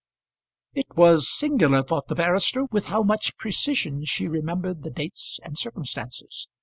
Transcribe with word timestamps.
It 0.73 0.87
was 0.95 1.29
singular, 1.31 1.83
thought 1.83 2.07
the 2.07 2.15
barrister, 2.15 2.63
with 2.71 2.87
how 2.87 3.03
much 3.03 3.37
precision 3.37 4.03
she 4.03 4.27
remembered 4.27 4.81
the 4.81 4.89
dates 4.89 5.39
and 5.43 5.55
circumstances. 5.55 6.49